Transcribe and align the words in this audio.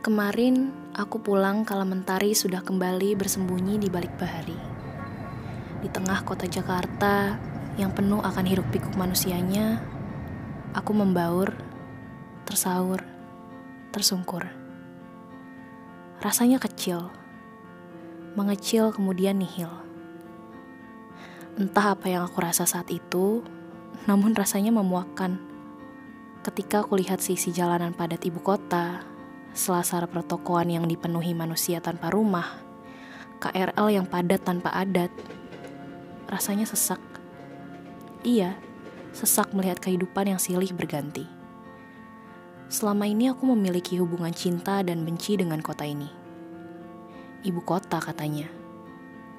Kemarin 0.00 0.72
aku 0.96 1.20
pulang 1.20 1.60
kala 1.68 1.84
mentari 1.84 2.32
sudah 2.32 2.64
kembali 2.64 3.20
bersembunyi 3.20 3.76
di 3.76 3.92
balik 3.92 4.16
bahari. 4.16 4.56
Di 5.84 5.92
tengah 5.92 6.24
kota 6.24 6.48
Jakarta 6.48 7.36
yang 7.76 7.92
penuh 7.92 8.16
akan 8.24 8.48
hiruk 8.48 8.64
pikuk 8.72 8.96
manusianya, 8.96 9.76
aku 10.72 10.96
membaur, 10.96 11.52
tersaur, 12.48 13.04
tersungkur. 13.92 14.48
Rasanya 16.24 16.56
kecil, 16.56 17.12
mengecil 18.40 18.96
kemudian 18.96 19.36
nihil. 19.36 19.68
Entah 21.60 21.92
apa 21.92 22.08
yang 22.08 22.24
aku 22.24 22.40
rasa 22.40 22.64
saat 22.64 22.88
itu, 22.88 23.44
namun 24.08 24.32
rasanya 24.32 24.72
memuakkan. 24.72 25.36
Ketika 26.40 26.88
aku 26.88 26.96
lihat 26.96 27.20
sisi 27.20 27.52
jalanan 27.52 27.92
padat 27.92 28.24
ibu 28.24 28.40
kota, 28.40 29.09
selasar 29.54 30.06
pertokoan 30.06 30.70
yang 30.70 30.84
dipenuhi 30.86 31.34
manusia 31.34 31.82
tanpa 31.82 32.10
rumah, 32.10 32.60
KRL 33.40 33.88
yang 33.90 34.06
padat 34.06 34.44
tanpa 34.44 34.70
adat, 34.70 35.10
rasanya 36.30 36.68
sesak. 36.68 37.00
Iya, 38.22 38.54
sesak 39.16 39.50
melihat 39.56 39.80
kehidupan 39.80 40.30
yang 40.30 40.40
silih 40.40 40.70
berganti. 40.76 41.26
Selama 42.70 43.08
ini 43.08 43.26
aku 43.26 43.50
memiliki 43.50 43.98
hubungan 43.98 44.30
cinta 44.30 44.78
dan 44.86 45.02
benci 45.02 45.34
dengan 45.34 45.58
kota 45.58 45.82
ini. 45.82 46.06
Ibu 47.42 47.64
kota 47.66 47.98
katanya, 47.98 48.46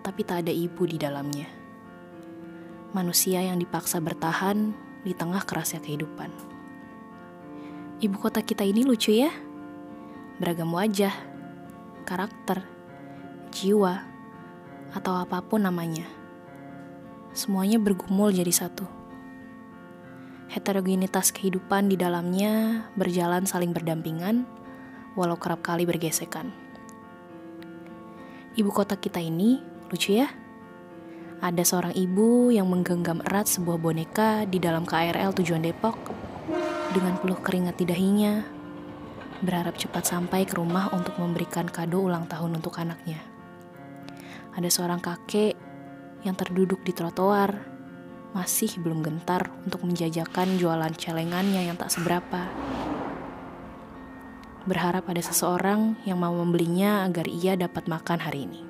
tapi 0.04 0.26
tak 0.28 0.44
ada 0.44 0.52
ibu 0.52 0.84
di 0.84 0.98
dalamnya. 1.00 1.48
Manusia 2.92 3.40
yang 3.40 3.56
dipaksa 3.56 4.04
bertahan 4.04 4.76
di 5.08 5.16
tengah 5.16 5.46
kerasnya 5.48 5.80
kehidupan. 5.80 6.28
Ibu 8.02 8.18
kota 8.18 8.42
kita 8.42 8.66
ini 8.66 8.84
lucu 8.84 9.14
ya. 9.14 9.32
Beragam 10.42 10.74
wajah, 10.74 11.14
karakter, 12.02 12.66
jiwa, 13.54 14.02
atau 14.90 15.14
apa 15.22 15.38
pun 15.46 15.62
namanya. 15.62 16.10
Semuanya 17.38 17.78
bergumul 17.78 18.34
jadi 18.34 18.50
satu. 18.50 18.90
Heterogenitas 20.50 21.30
kehidupan 21.30 21.94
di 21.94 21.96
dalamnya 21.96 22.84
berjalan 22.98 23.46
saling 23.46 23.70
berdampingan, 23.70 24.50
walau 25.14 25.38
kerap 25.38 25.62
kali 25.62 25.86
bergesekan. 25.86 26.50
Ibu 28.58 28.74
kota 28.74 28.98
kita 28.98 29.22
ini 29.22 29.62
lucu 29.94 30.18
ya. 30.18 30.28
Ada 31.38 31.62
seorang 31.62 31.94
ibu 31.94 32.50
yang 32.50 32.66
menggenggam 32.66 33.22
erat 33.30 33.46
sebuah 33.46 33.78
boneka 33.78 34.50
di 34.50 34.58
dalam 34.58 34.90
KRL 34.90 35.38
tujuan 35.38 35.62
Depok 35.62 36.02
dengan 36.98 37.22
peluh 37.22 37.38
keringat 37.38 37.78
di 37.78 37.86
dahinya, 37.86 38.61
berharap 39.42 39.78
cepat 39.78 40.06
sampai 40.06 40.46
ke 40.46 40.58
rumah 40.58 40.94
untuk 40.94 41.18
memberikan 41.18 41.66
kado 41.66 42.02
ulang 42.02 42.30
tahun 42.30 42.62
untuk 42.62 42.78
anaknya. 42.78 43.20
Ada 44.54 44.70
seorang 44.70 45.02
kakek 45.02 45.58
yang 46.22 46.38
terduduk 46.38 46.86
di 46.86 46.94
trotoar, 46.94 47.58
masih 48.32 48.80
belum 48.80 49.04
gentar 49.04 49.52
untuk 49.66 49.84
menjajakan 49.84 50.56
jualan 50.56 50.94
celengannya 50.96 51.68
yang 51.68 51.76
tak 51.76 51.92
seberapa. 51.92 52.48
Berharap 54.64 55.10
ada 55.10 55.20
seseorang 55.26 55.98
yang 56.06 56.22
mau 56.22 56.32
membelinya 56.32 57.04
agar 57.10 57.26
ia 57.26 57.58
dapat 57.58 57.90
makan 57.90 58.20
hari 58.22 58.46
ini. 58.46 58.62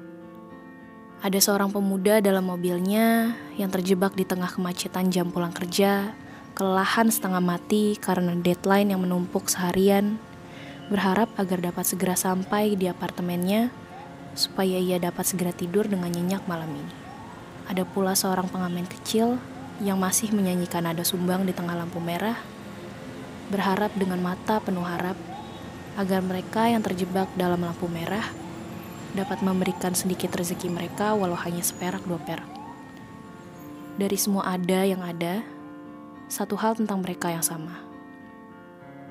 Ada 1.22 1.38
seorang 1.38 1.70
pemuda 1.70 2.18
dalam 2.24 2.50
mobilnya 2.50 3.38
yang 3.60 3.70
terjebak 3.70 4.18
di 4.18 4.26
tengah 4.26 4.50
kemacetan 4.50 5.14
jam 5.14 5.30
pulang 5.30 5.54
kerja 5.54 6.18
kelelahan 6.52 7.08
setengah 7.08 7.40
mati 7.40 7.96
karena 7.98 8.36
deadline 8.36 8.92
yang 8.92 9.02
menumpuk 9.04 9.48
seharian, 9.48 10.20
berharap 10.92 11.32
agar 11.40 11.64
dapat 11.64 11.88
segera 11.88 12.20
sampai 12.20 12.76
di 12.76 12.92
apartemennya 12.92 13.72
supaya 14.36 14.76
ia 14.76 15.00
dapat 15.00 15.24
segera 15.24 15.56
tidur 15.56 15.88
dengan 15.88 16.12
nyenyak 16.12 16.44
malam 16.52 16.68
ini. 16.68 16.96
Ada 17.72 17.88
pula 17.88 18.12
seorang 18.12 18.52
pengamen 18.52 18.84
kecil 18.84 19.40
yang 19.80 19.96
masih 19.96 20.36
menyanyikan 20.36 20.84
nada 20.84 21.08
sumbang 21.08 21.48
di 21.48 21.56
tengah 21.56 21.80
lampu 21.80 22.04
merah, 22.04 22.36
berharap 23.48 23.96
dengan 23.96 24.20
mata 24.20 24.60
penuh 24.60 24.84
harap 24.84 25.16
agar 25.96 26.20
mereka 26.20 26.68
yang 26.68 26.84
terjebak 26.84 27.32
dalam 27.40 27.64
lampu 27.64 27.88
merah 27.88 28.24
dapat 29.12 29.44
memberikan 29.44 29.92
sedikit 29.92 30.32
rezeki 30.36 30.72
mereka 30.72 31.16
walau 31.16 31.36
hanya 31.36 31.64
seperak 31.64 32.04
dua 32.04 32.20
perak. 32.20 32.48
Dari 34.00 34.16
semua 34.16 34.48
ada 34.56 34.88
yang 34.88 35.04
ada, 35.04 35.44
satu 36.32 36.56
hal 36.56 36.80
tentang 36.80 37.04
mereka 37.04 37.28
yang 37.28 37.44
sama. 37.44 37.76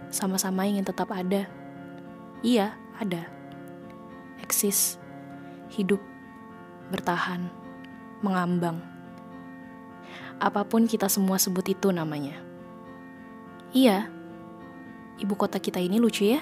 Sama-sama 0.08 0.64
ingin 0.64 0.88
tetap 0.88 1.12
ada. 1.12 1.59
Iya, 2.40 2.72
ada. 2.96 3.28
Eksis, 4.40 4.96
hidup, 5.76 6.00
bertahan, 6.88 7.52
mengambang. 8.24 8.80
Apa 10.40 10.64
pun 10.64 10.88
kita 10.88 11.12
semua 11.12 11.36
sebut 11.36 11.68
itu 11.68 11.92
namanya. 11.92 12.40
Iya, 13.76 14.08
ibu 15.20 15.36
kota 15.36 15.60
kita 15.60 15.84
ini 15.84 16.00
lucu 16.00 16.32
ya. 16.32 16.40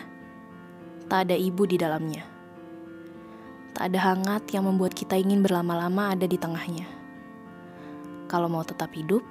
Tak 1.11 1.27
ada 1.27 1.35
ibu 1.35 1.67
di 1.67 1.75
dalamnya. 1.75 2.23
Tak 3.75 3.91
ada 3.91 3.99
hangat 4.15 4.55
yang 4.55 4.71
membuat 4.71 4.95
kita 4.95 5.19
ingin 5.19 5.43
berlama-lama 5.43 6.15
ada 6.15 6.31
di 6.31 6.39
tengahnya. 6.39 6.87
Kalau 8.31 8.47
mau 8.47 8.63
tetap 8.63 8.95
hidup, 8.95 9.27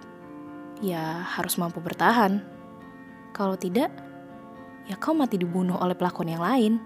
ya 0.84 1.24
harus 1.24 1.56
mampu 1.56 1.80
bertahan. 1.80 2.44
Kalau 3.32 3.56
tidak, 3.56 3.94
ya 4.88 4.96
kau 4.96 5.12
mati 5.12 5.36
dibunuh 5.36 5.76
oleh 5.76 5.94
pelakon 5.94 6.32
yang 6.32 6.44
lain. 6.44 6.80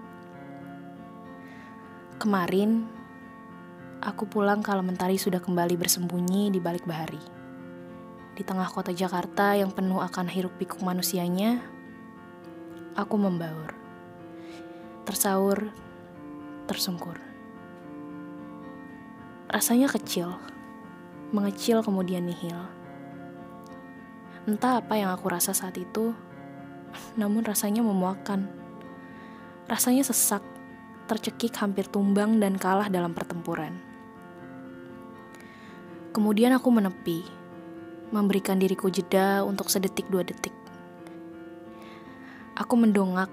Kemarin, 2.18 2.86
aku 4.02 4.26
pulang 4.26 4.62
kalau 4.62 4.82
mentari 4.82 5.18
sudah 5.18 5.42
kembali 5.42 5.74
bersembunyi 5.74 6.50
di 6.54 6.58
balik 6.62 6.86
bahari. 6.86 7.18
Di 8.34 8.42
tengah 8.46 8.66
kota 8.70 8.94
Jakarta 8.94 9.54
yang 9.58 9.74
penuh 9.74 9.98
akan 9.98 10.26
hiruk 10.30 10.54
pikuk 10.58 10.82
manusianya, 10.82 11.62
aku 12.94 13.14
membaur. 13.18 13.74
Tersaur, 15.02 15.70
tersungkur. 16.70 17.18
Rasanya 19.50 19.90
kecil, 19.90 20.38
mengecil 21.34 21.82
kemudian 21.82 22.24
nihil 22.24 22.82
Entah 24.42 24.82
apa 24.82 24.98
yang 24.98 25.14
aku 25.14 25.30
rasa 25.30 25.54
saat 25.54 25.78
itu, 25.78 26.18
namun 27.14 27.44
rasanya 27.44 27.84
memuakkan. 27.84 28.48
Rasanya 29.68 30.04
sesak, 30.04 30.42
tercekik 31.06 31.52
hampir 31.60 31.86
tumbang 31.88 32.40
dan 32.40 32.56
kalah 32.56 32.88
dalam 32.88 33.12
pertempuran. 33.12 33.76
Kemudian 36.12 36.52
aku 36.52 36.68
menepi, 36.68 37.24
memberikan 38.12 38.60
diriku 38.60 38.92
jeda 38.92 39.40
untuk 39.44 39.72
sedetik 39.72 40.08
dua 40.12 40.20
detik. 40.20 40.52
Aku 42.52 42.76
mendongak, 42.76 43.32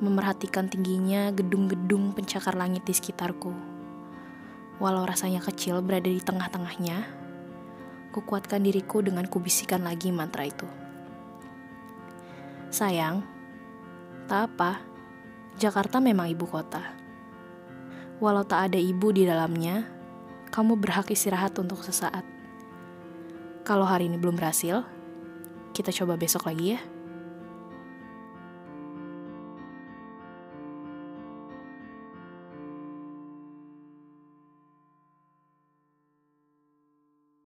memerhatikan 0.00 0.72
tingginya 0.72 1.28
gedung-gedung 1.36 2.16
pencakar 2.16 2.56
langit 2.56 2.88
di 2.88 2.96
sekitarku. 2.96 3.52
Walau 4.80 5.04
rasanya 5.04 5.44
kecil 5.44 5.84
berada 5.84 6.08
di 6.08 6.18
tengah-tengahnya, 6.18 7.04
kukuatkan 8.10 8.64
diriku 8.64 9.04
dengan 9.04 9.28
kubisikan 9.28 9.84
lagi 9.84 10.08
mantra 10.08 10.48
itu. 10.48 10.83
Sayang, 12.74 13.22
tak 14.26 14.50
apa, 14.50 14.82
Jakarta 15.62 16.02
memang 16.02 16.26
ibu 16.26 16.42
kota. 16.42 16.82
Walau 18.18 18.42
tak 18.42 18.66
ada 18.66 18.82
ibu 18.82 19.14
di 19.14 19.22
dalamnya, 19.22 19.86
kamu 20.50 20.82
berhak 20.82 21.06
istirahat 21.14 21.54
untuk 21.54 21.86
sesaat. 21.86 22.26
Kalau 23.62 23.86
hari 23.86 24.10
ini 24.10 24.18
belum 24.18 24.34
berhasil, 24.34 24.82
kita 25.70 25.94
coba 25.94 26.18
besok 26.18 26.50
lagi 26.50 26.74
ya. 26.74 26.82